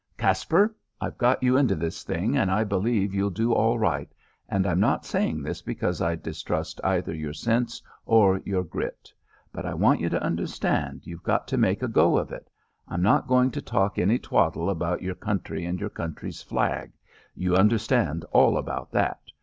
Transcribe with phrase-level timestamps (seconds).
[0.17, 4.11] "Caspar, I've got you into this thing, and I believe you'll do all right,
[4.49, 9.13] and I'm not saying this because I distrust either your sense or your grit.
[9.53, 12.49] But I want you to understand you've got to make a go of it.
[12.87, 16.93] I'm not going to talk any twaddle about your country and your country's flag.
[17.35, 19.19] You understand all about that.